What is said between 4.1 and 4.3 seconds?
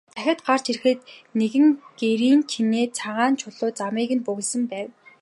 нь